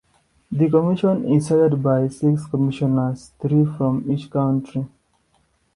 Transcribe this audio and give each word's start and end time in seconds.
The 0.51 0.67
Commission 0.67 1.31
is 1.31 1.49
headed 1.49 1.83
by 1.83 2.07
six 2.07 2.47
commissioners, 2.47 3.33
three 3.39 3.65
from 3.65 4.11
each 4.11 4.31
country. 4.31 4.87